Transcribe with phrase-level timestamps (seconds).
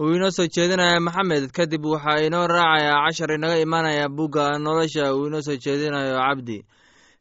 [0.00, 5.26] uu inoo soo jeedinaya maxamed kadib waxaa inoo raacayaa cashar inaga imaanaya bugga nolosha uu
[5.26, 6.58] inoo soo jeedinayo cabdi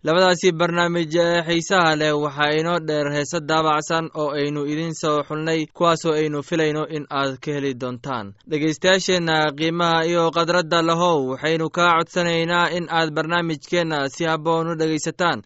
[0.05, 1.13] labadaasi barnaamij
[1.47, 6.83] xiisaha leh waxaa inoo dheer heese daabacsan oo aynu idiin soo xulnay kuwaasoo aynu filayno
[6.95, 8.27] in aad ka heli doontaan.
[8.49, 15.41] Dhegaystayaasheenna qiimaha iyo khadradda lahow waxaynu kaa codsanaynaa in aad barnaamijkeenna si habboon u dhegaysataan.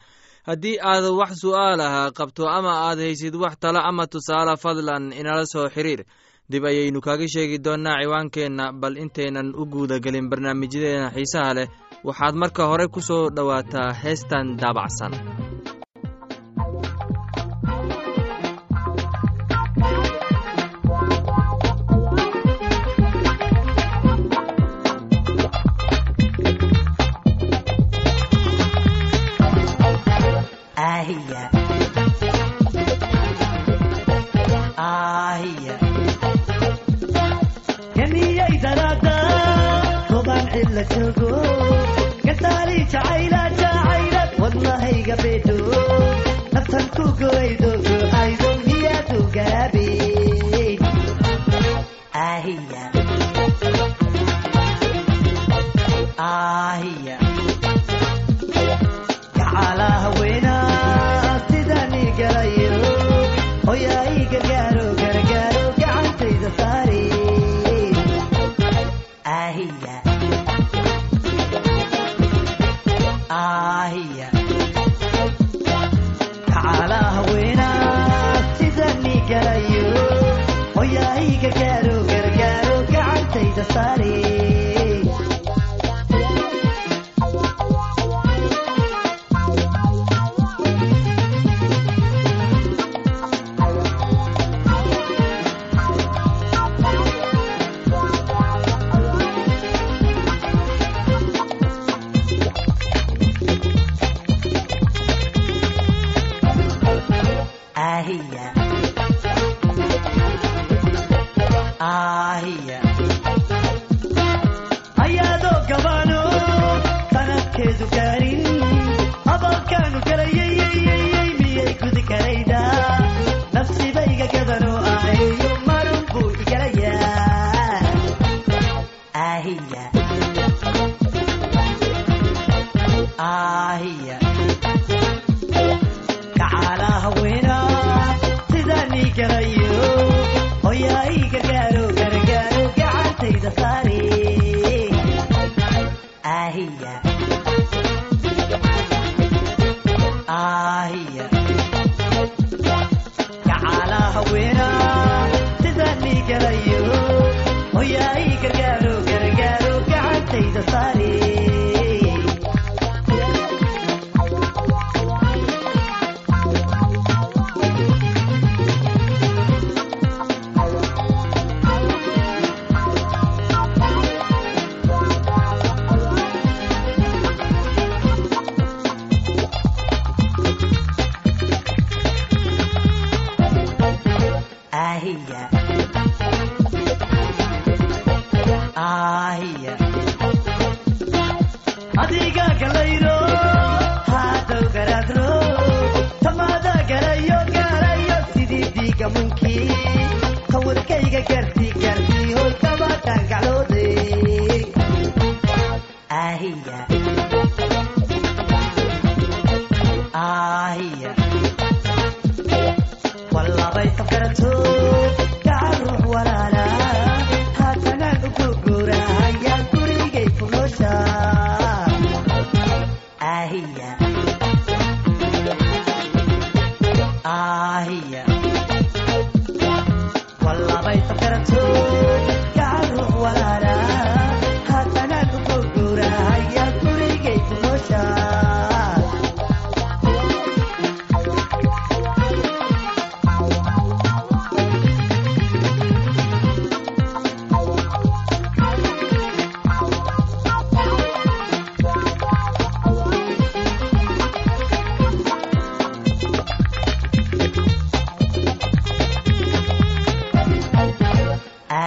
[0.47, 5.69] Haddii aad wax su'aalaha qabto ama aad haysid wax talo ama tusaale fadlan inala soo
[5.69, 6.01] xiriir
[6.51, 11.67] dib ayaynu kaaga sheegi doonnaa ciwaankeenna bal intaynan u guudagelin barnaamijyadeena xiisaha leh.
[12.07, 15.13] Waxaad marka hore ku soo dhowaataa heestan daabacsan
[40.53, 41.31] దిల్లచోగో
[42.27, 45.57] గతారి చాయిలా చాయిలా వన్నాహై గబేటో
[46.55, 47.71] నథన్ కు గోయిదో
[48.23, 49.87] ఐదో హియా దు గబే
[52.23, 52.83] ఆహియా
[56.29, 57.17] ఆహియా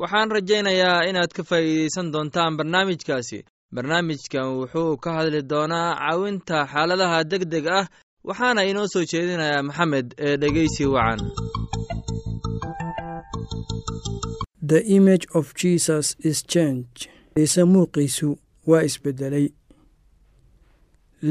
[0.00, 3.38] waxaan rajaynayaa inaad ka faa'iidaysan doontaan barnaamijkaasi.
[3.74, 7.86] Barnaamijkan wuxuu ka hadli doonaa caawinta xaaladaha deg deg ah
[8.28, 11.20] waxaana inoo soo jeedinayaa maxamed ee dhegeysi wacan.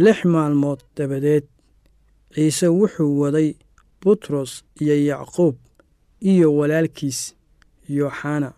[0.03, 1.45] Lix maalmood dabadeed
[2.33, 3.50] ciise wuxuu waday
[4.01, 4.51] butros
[4.81, 5.56] iyo yacquub
[6.31, 7.19] iyo walaalkiis
[7.89, 8.49] yooxana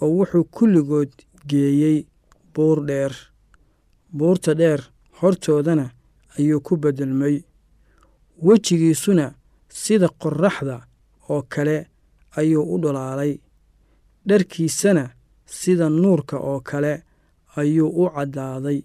[0.00, 1.12] oo wuxuu kulligood
[1.48, 2.06] geeyey
[2.54, 3.12] buur dheer.
[4.16, 4.80] Buurta dheer
[5.20, 5.90] hortoodana
[6.38, 7.42] ayuu ku beddelmay.
[8.42, 9.34] Wejigiisuna
[9.68, 10.76] sida qorraxda
[11.28, 11.86] oo kale
[12.36, 13.38] ayuu u dhalaalay.
[14.28, 15.10] Dharkiisana
[15.46, 17.02] sida nuurka oo kale
[17.56, 18.82] ayuu u caddaaday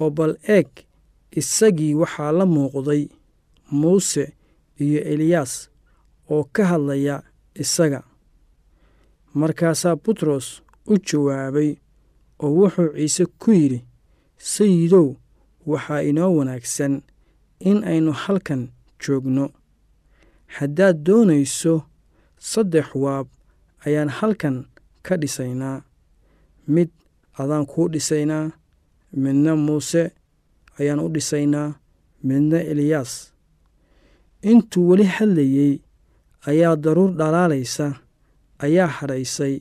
[0.00, 0.68] oo bal eeg
[1.30, 3.08] isagii waxaa la muuqday
[3.70, 4.24] muuse
[4.80, 5.70] iyo eliyaas
[6.30, 7.22] oo ka hadlaya
[7.54, 8.02] isaga
[9.40, 10.46] markaasaa butros
[10.92, 11.70] u jawaabay
[12.44, 13.80] oo wuxuu ciise ku yidhi
[14.52, 15.06] sayidow
[15.70, 16.94] waxaa inoo wanaagsan
[17.70, 18.62] in aynu halkan
[19.02, 19.44] joogno.
[20.56, 21.74] Haddaad doonayso
[22.50, 23.26] saddex waab
[23.86, 24.56] ayaan halkan
[25.06, 25.78] ka dhisaynaa.
[26.74, 26.90] Mid
[27.40, 28.44] adaan kuu dhisaynaa
[29.22, 30.02] midna muuse
[30.80, 31.68] ayaan u dhisaynaa
[32.28, 33.12] midna eliyaas.
[34.50, 35.72] Intuu weli hadlayey
[36.50, 37.86] ayaa daruur dhalaalaysa
[38.64, 39.54] ayaa hadhaysay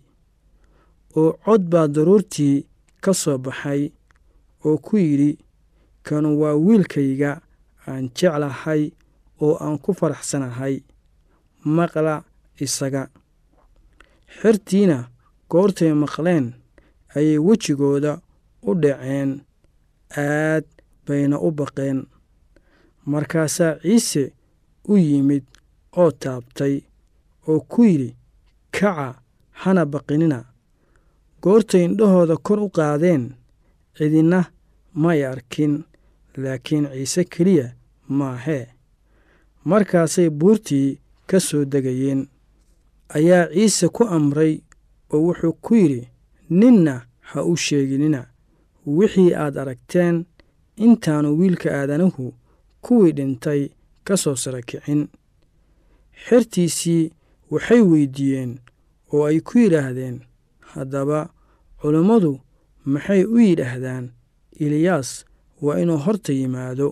[1.20, 2.66] oo cod baa daruurtii
[3.04, 3.82] ka soo baxay
[4.66, 5.32] oo ku yidhi
[6.08, 7.32] kanu waa wiilkayga
[7.88, 8.84] aan jeclahay
[9.44, 10.76] oo aan ku faraxsanahay.
[11.76, 12.16] Maqla
[12.66, 13.04] isaga.
[14.40, 14.98] Xertiina
[15.52, 16.46] goortay maqleen
[17.16, 18.14] ayay wejigooda
[18.70, 19.32] u dhaceen.
[20.18, 20.66] Aad
[21.06, 22.00] bayna u baqeen.
[23.12, 24.24] Markaasaa ciise
[24.92, 25.44] u yimid
[26.02, 26.76] oo taabtay
[27.50, 28.10] oo ku yidhi
[28.76, 29.16] kaca
[29.62, 30.40] hana baqinina.
[31.42, 33.24] Goortay indhahooda kor u qaadeen
[33.98, 34.40] cidinna
[35.04, 35.74] may arkin
[36.42, 37.68] laakiin ciise keliya
[38.18, 38.66] maahee
[39.70, 41.00] markaasay buurtii
[41.30, 42.22] ka soo degayeen
[43.18, 44.54] ayaa ciise ku amray
[45.14, 46.02] oo wuxuu ku yidhi
[46.50, 46.94] ninna
[47.30, 48.22] ha u sheeginina.
[48.98, 50.26] Wixii aad aragteen
[50.86, 52.34] intaanu wiilka aadanuhu
[52.82, 53.62] kuwii dhintay
[54.04, 55.02] ka soo sara kicin
[56.26, 57.12] xertiisii
[57.52, 58.52] waxay weyddiiyeen
[59.14, 60.18] oo ay ku yidhaahdeen
[60.74, 61.20] haddaba
[61.82, 62.32] culummadu
[62.94, 64.06] maxay u yidhaahdaan
[64.64, 65.10] eliyaas
[65.62, 66.88] waa inuu horta yimaado?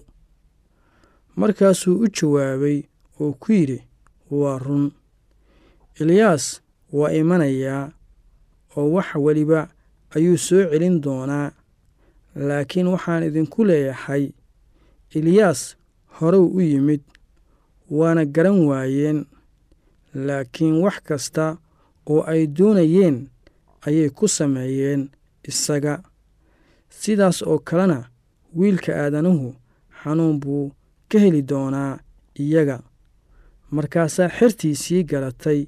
[1.35, 2.77] Markaasuu u jawaabay
[3.19, 3.79] oo ku yidhi
[4.31, 4.91] waa run.
[5.99, 6.61] Eliyaas
[6.97, 7.91] waa imanayaa
[8.77, 9.61] oo wax weliba
[10.15, 11.51] ayuu soo celin doonaa.
[12.35, 14.23] Laakiin waxaan idinku leeyahay
[15.15, 15.75] eliyaas
[16.17, 17.01] horew u yimid
[17.89, 19.25] waana garan waayeen
[20.13, 21.57] laakiin wax kasta
[22.05, 23.17] oo ay doonayeen
[23.87, 25.09] ayay ku sameeyeen
[25.47, 26.03] isaga.
[26.89, 28.09] Sidaas oo kalena
[28.57, 29.55] wiilka aadanuhu
[30.03, 30.71] xanuun buu
[31.09, 31.99] ka heli doonaa
[32.39, 32.79] iyaga.
[33.71, 35.65] Markaasaa xertiisii garatay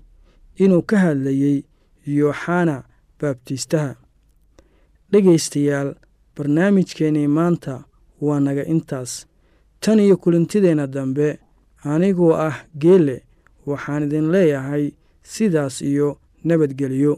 [0.63, 1.63] inuu ka hadlayey
[2.07, 2.83] yooxana
[3.19, 3.95] baabtiistaha.
[5.11, 5.95] Dhegaystayaal
[6.37, 7.83] barnaamijkeennii maanta
[8.21, 9.25] waa naga intaas.
[9.79, 11.39] Tan iyo kulantideenna dambe
[11.83, 13.23] anigoo ah geelle
[13.69, 14.83] waxaan idin leeyahay
[15.33, 16.07] sidaas iyo
[16.47, 17.13] nabadgelyo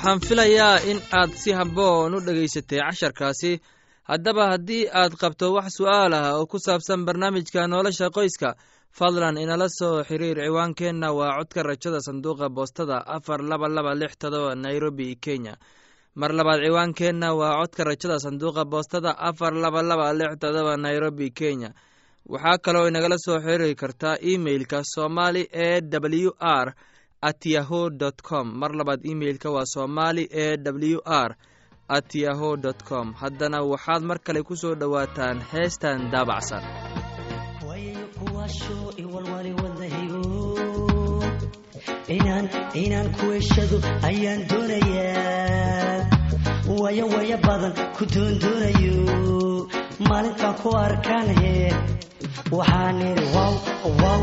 [0.00, 3.60] waxaan filayaa in aad si habboon u dhegaysatay casharkaasi.
[4.08, 8.54] Haddaba haddii aad qabto wax su'aal ah oo ku saabsan barnaamijka nolosha qoyska
[8.98, 11.12] fadlan inala soo xiriir ciwaankeenna.
[11.12, 15.54] Waa codka rajada sanduuqa boostada afar laba laba lix todoba nairobi kenya.
[16.16, 21.70] Mar labaad ciwaankeenna waa codka rajada sanduuqa boostada afar laba laba lix todoba nairobi kenya.
[22.28, 26.74] Waxaa kaloo inagala soo xiriiri kartaa emeilka somali e w r
[27.22, 28.46] at yahu dt com.
[28.58, 31.36] Mar labaad imeilka waa somali e w r
[31.88, 33.12] at yahu dt com.
[33.20, 36.62] Haddana waxaad mar kale ku soo dhowaataan heestan daabacsan.
[42.74, 46.06] Inaan kuweshado ayaan doonayaa.
[46.80, 48.96] Wayo wayo badan ku doondoonayo
[50.08, 51.54] maalintaan ku arkaan he
[52.50, 53.54] waxaan idhi wow
[54.00, 54.22] wow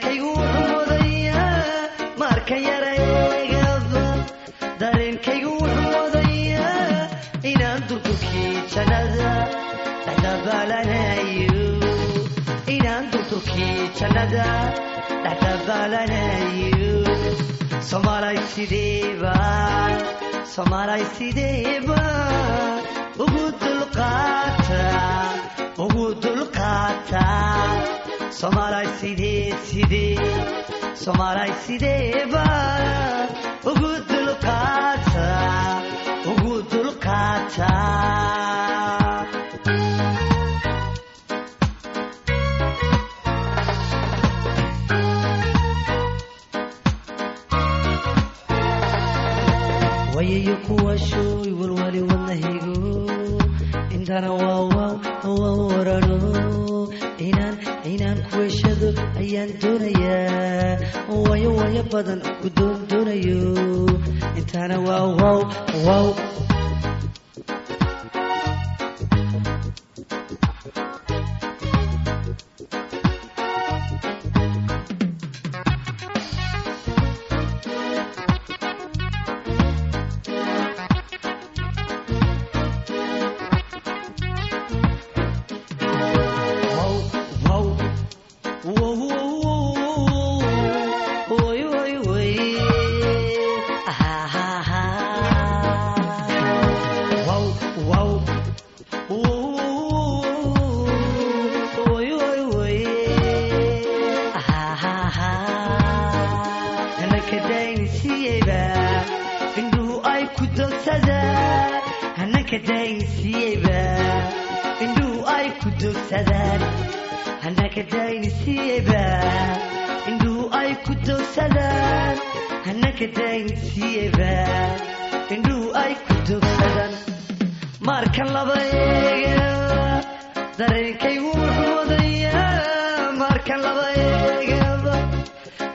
[20.53, 21.99] soomaalay sideeba
[23.23, 23.45] ugu
[26.23, 27.25] dulqaata
[28.39, 30.29] soomaalay sidee sidee
[31.03, 32.45] soomaalay sideeba
[33.71, 35.27] ugu dulqaata
[50.31, 53.11] wayayo kuwaashooy walwali wadnahigo
[53.95, 54.95] intana waa waaw
[55.39, 56.87] waa warano
[57.27, 57.57] inaan
[57.93, 60.79] inaan kuweshado ayaan doonayaa
[61.29, 63.43] wayo wayo badan ku doon doonayo
[64.39, 65.39] intana waa waaw
[65.85, 66.07] waaw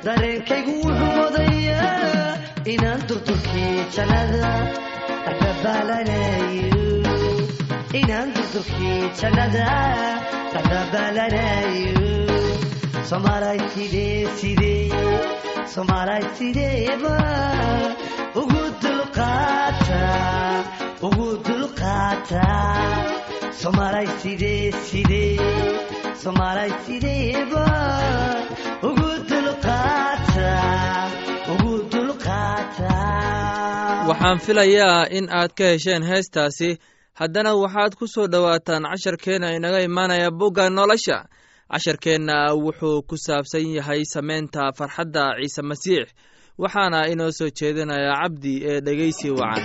[0.07, 2.31] dareenkaygu wuxuu wadayaa
[2.75, 4.51] inaan durdurkii jannada
[8.01, 9.67] inaan durdurkii jannada
[10.53, 12.13] dhexdabaalanayo
[13.11, 14.85] soomaalay sidee sidee
[15.75, 17.17] soomaalay sideeba
[18.43, 19.56] ugu dulqaata ugu
[26.23, 27.65] soomaalay sideeba
[28.89, 30.51] ugu dulqaata
[31.53, 32.95] ugu dulqaata
[34.09, 36.71] waxaan filayaa in aad ka hesheen heestaasi.
[37.21, 41.19] haddana waxaad ku soo dhowaataan casharkeenna inaga imaanaya bugga nolosha.
[41.73, 46.07] casharkeenna wuxuu ku saabsan yahay sameynta farxadda ciise masiix.
[46.63, 49.65] waxaana inoo soo jeedinayaa cabdi ee dhegeysi wacan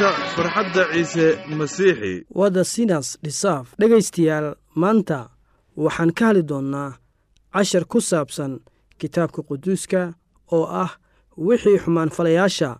[0.00, 1.26] saamaynta farxadda ciise
[1.58, 2.24] masiixi.
[2.34, 3.66] Wada sinas dhisaaf.
[3.80, 5.18] Dhegaystayaal maanta
[5.76, 6.96] waxaan ka hadli doonnaa
[7.54, 8.52] cashar ku saabsan
[8.98, 10.00] kitaabka quduuska
[10.52, 10.90] oo ah
[11.46, 12.70] wixii xumaanfalayaasha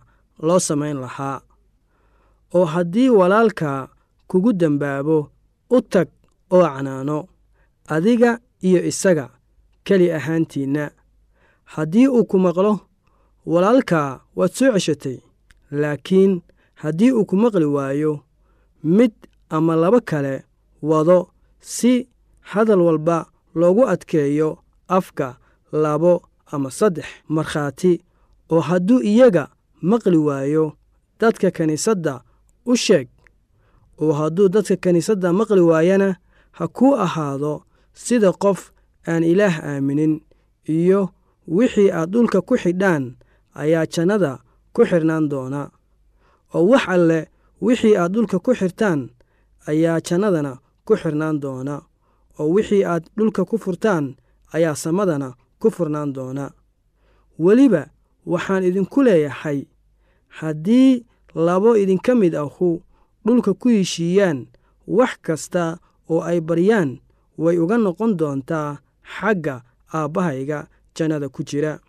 [0.47, 1.41] loo samayn lahaa.
[2.53, 3.89] Oo haddii walaalka
[4.29, 5.17] kugu dembaabo
[5.75, 6.07] u tag
[6.55, 7.17] oo canaano
[7.93, 9.25] adiga iyo isaga
[9.85, 10.83] keli ahaantiinna
[11.73, 12.73] haddii uu ku maqlo
[13.45, 15.17] walaalkaa waad soo ceshatay
[15.81, 16.41] laakiin
[16.81, 18.13] haddii uu ku maqli waayo
[18.83, 19.11] mid
[19.49, 20.35] ama laba kale
[20.81, 22.07] wado si
[22.51, 23.17] hadal walba
[23.55, 24.49] loogu adkeeyo
[24.87, 25.37] afka
[25.71, 26.13] labo
[26.51, 28.01] ama saddex markhaati
[28.51, 29.43] oo hadduu iyaga
[29.81, 30.73] maqli waayo
[31.19, 32.21] dadka kiniisadda
[32.65, 33.07] u sheeg
[34.01, 36.15] oo hadduu dadka kiniisadda maqli waayana
[36.51, 38.71] ha kuu ahaado sida qof
[39.07, 40.21] aan ilaah aaminin
[40.65, 41.09] iyo
[41.47, 43.15] wixii aad dhulka ku xidhaan
[43.53, 44.39] ayaa jannada
[44.73, 45.69] ku xidhnaan doona
[46.53, 47.19] oo wax alle
[47.61, 49.09] wixii aad dhulka ku xirtaan
[49.67, 51.75] ayaa jannadana ku xirnaan doona
[52.39, 54.15] oo wixii aad dhulka ku furtaan
[54.53, 56.51] ayaa samadana ku furnaan doona.
[57.39, 57.83] Weliba
[58.25, 59.65] waxaan idinku leeyahay
[60.27, 62.81] haddii labo idinka mid ahu
[63.25, 64.47] dhulka ku heshiiyaan
[64.87, 65.77] wax kasta
[66.09, 66.99] oo ay baryaan
[67.37, 68.77] way uga noqon doontaa
[69.15, 69.61] xagga
[69.93, 71.79] aabbahayga jannada ku jira.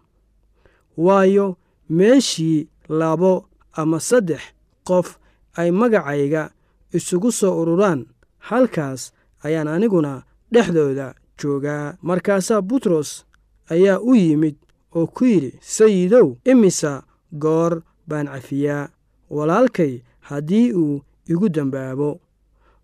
[0.96, 1.56] Waayo
[1.90, 4.42] meeshii labo ama saddex
[4.88, 5.18] qof
[5.60, 6.50] ay magacayga
[6.96, 8.06] isugu soo ururaan
[8.48, 9.12] halkaas
[9.44, 11.96] ayaan aniguna dhexdooda joogaa.
[12.02, 13.24] Markaasaa butros
[13.70, 14.56] ayaa u yimid
[14.94, 17.02] oo ku yidhi sayidow imisa
[17.42, 18.88] goor baan cafiyaa?
[19.30, 22.20] Walaalkay haddii uu igu dembaabo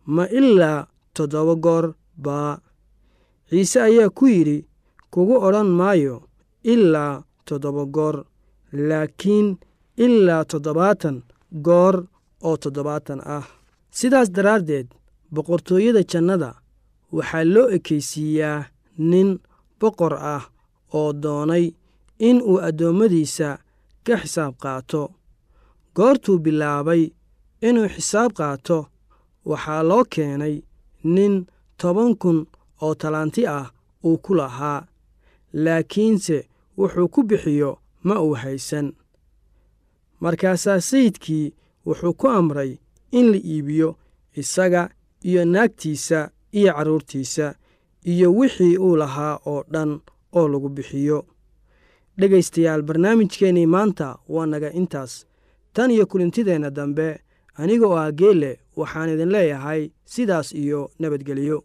[0.06, 2.58] ma ilaa toddoba goor baa.
[3.50, 4.64] Ciise ayaa ku yidhi
[5.10, 6.16] kugu odhan maayo
[6.62, 8.24] ilaa toddoba goor
[8.72, 9.56] laakiin
[10.04, 11.16] ilaa toddobaatan
[11.66, 11.96] goor
[12.48, 13.46] oo toddobaatan ah.
[13.98, 14.86] Sidaas daraaddeed
[15.34, 16.50] boqortooyada jannada
[17.16, 18.60] waxaa loo ekaysiiyaa
[19.10, 19.28] nin
[19.80, 20.44] boqor ah
[20.98, 21.64] oo doonay
[22.28, 23.48] in uu addoommadiisa
[24.06, 25.02] ka xisaab qaato.
[25.96, 27.02] Goortuu bilaabay
[27.68, 28.78] inuu xisaab qaato
[29.50, 30.54] waxaa loo keenay
[31.14, 31.34] nin
[31.80, 32.38] toban kun
[32.84, 33.66] oo talanti ah
[34.06, 34.80] uu ku lahaa
[35.64, 36.38] laakiinse
[36.78, 37.70] wuxuu ku bixiyo
[38.06, 38.86] ma uu haysan
[40.20, 41.54] markaasaa sayidkii
[41.86, 42.78] wuxuu ku amray
[43.10, 43.96] in la iibiyo
[44.40, 44.90] isaga
[45.22, 47.54] iyo naagtiisa iyo carruurtiisa
[48.04, 50.00] iyo wixii uu lahaa oo dhan
[50.32, 51.26] oo lagu bixiyo.
[52.18, 55.26] Dhegaystayaal barnaamijkeennii maanta waa naga intaas.
[55.72, 57.20] Tan iyo kulintideenna dambe
[57.54, 61.64] aniga oo ah geelle waxaan idin leeyahay sidaas iyo nabadgelyo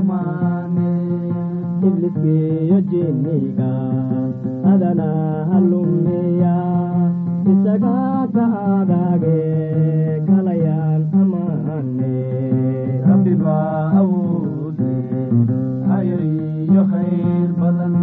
[1.87, 3.71] ibliskiyo jinniga
[4.71, 5.09] adana
[5.51, 6.55] halumeya
[7.51, 7.95] isaga
[8.35, 8.45] ka
[8.77, 9.41] adage
[10.27, 12.13] kalayaan amaane
[13.09, 14.93] rabbi baa awoode
[15.97, 17.95] ayar iyo khayr badan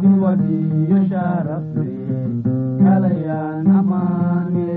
[0.00, 1.92] jilbad iyo sharafle
[2.84, 4.70] kalayaan amaane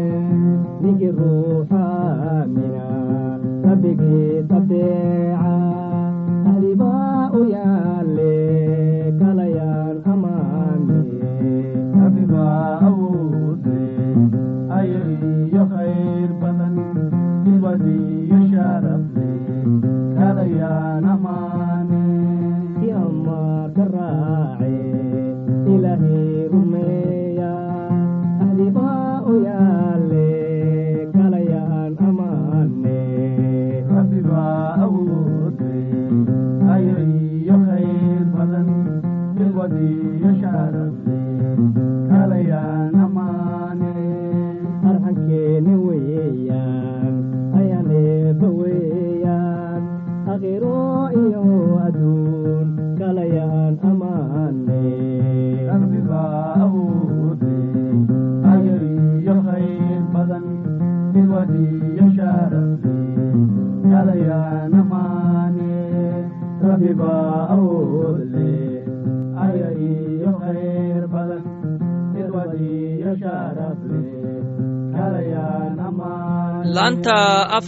[0.84, 1.84] ninki ruuxa
[2.28, 2.86] aamina
[3.66, 5.33] rabbigii tabeeca
[29.34, 29.73] ahlibaa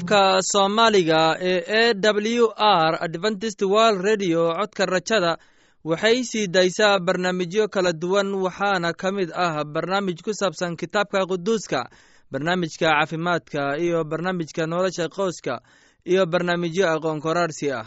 [0.06, 5.38] afka soomaaliga ee e w r adventist world radio codka rajada
[5.84, 11.90] waxay sii daysaa barnaamijyo kala duwan waxaana ka mid ah barnaamij ku saabsan kitaabka quduuska
[12.32, 15.62] barnaamijka caafimaadka iyo barnaamijka nolosha qoyska
[16.06, 17.86] iyo barnaamijyo aqoon koraarsi ah.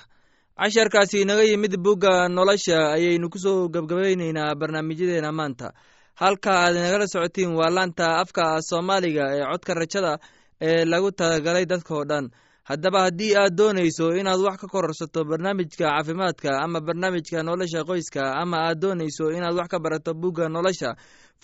[0.59, 5.71] Casharkaasi inaga yimid bugga nolosha ayaynu ku soo gebgabayneynaa barnaamijyadeena maanta.
[6.15, 10.19] Halka aad inagala socotiin waa laanta afka soomaaliga ee codka rajada
[10.61, 12.31] ee lagu talagalay dadkao dhan.
[12.69, 18.57] Haddaba haddii aad doonayso inaad wax ka kororsato barnaamijka caafimaadka ama barnaamijka nolosha qoyska ama
[18.69, 20.91] aad doonayso inaad wax ka barato bugga nolosha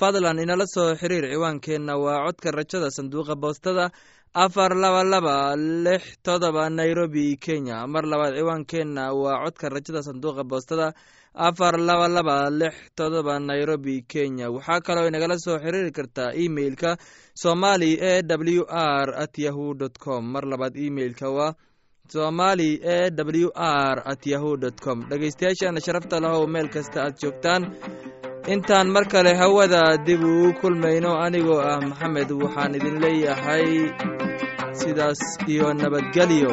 [0.00, 1.96] fadlan inala soo xiriir ciwaankeenna.
[2.05, 3.88] Waa codka rajada sanduuqa boostada
[4.35, 7.87] afar laba laba lix todoba nairobi kenya.
[7.87, 10.92] Mar labaad ciwaankeenna waa codka rajada sanduuqa boostada
[11.35, 14.51] afar laba laba lix todoba nairobi kenya.
[14.51, 16.97] Waxaa kaloo inagala soo xiriiri kartaa emeilka
[17.35, 20.23] somali e w r at yahu dt com.
[20.33, 21.55] Mar labaad emeilka waa
[22.09, 24.99] somali e w r at yahu dt com.
[25.11, 27.62] Dhegeystayaashaana sharafta lahow meel kasta aad joogtaan.
[28.47, 33.88] Intaan mar kale hawada dib ugu kulmayno anigoo ah maxamed waxaan idin leeyahay
[34.81, 36.53] sidaas iyo nabadgelyo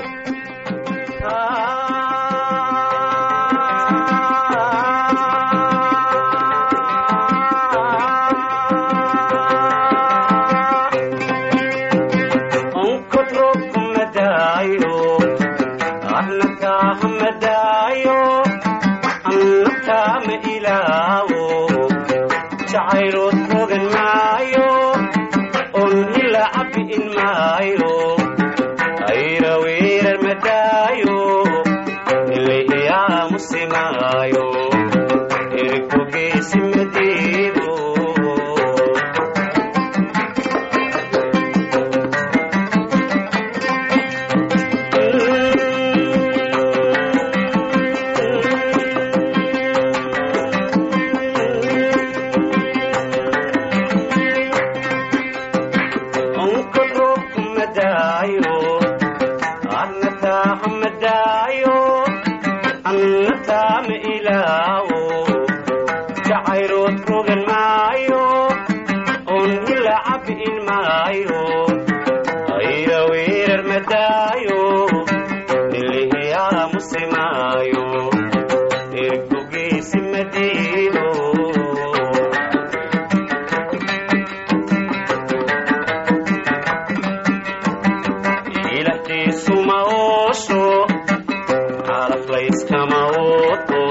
[93.22, 93.82] qooto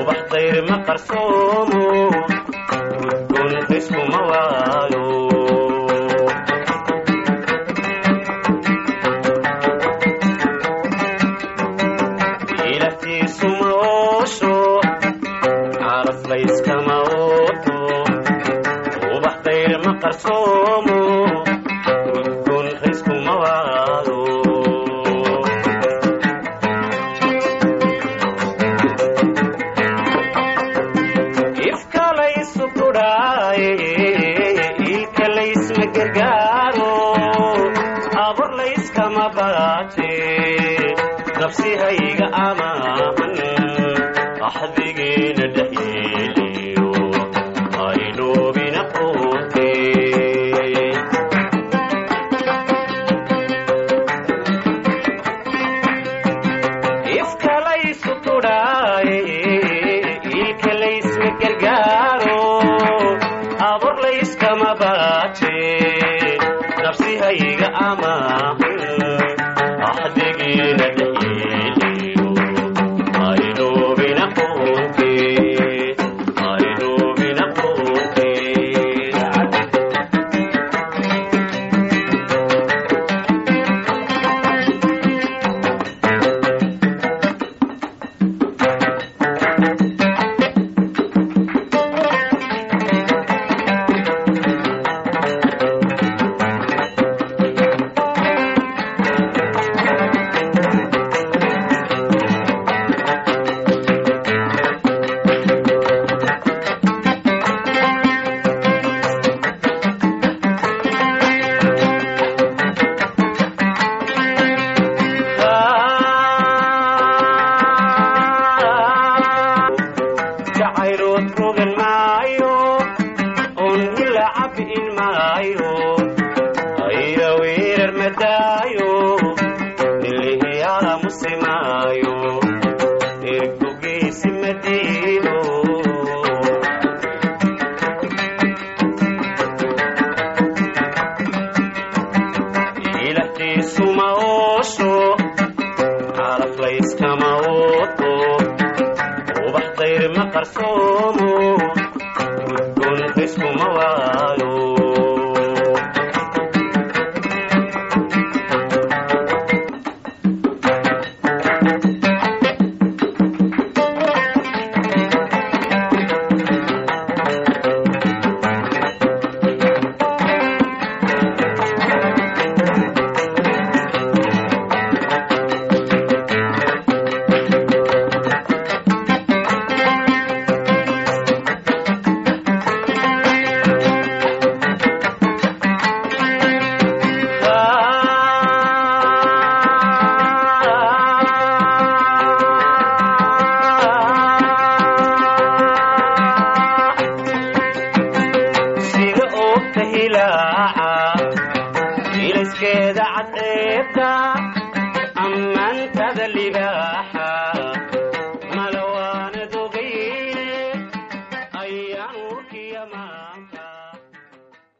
[0.00, 1.82] ubax tayr ma qarsoomo
[3.00, 5.03] gudgoon qoysku ma waayo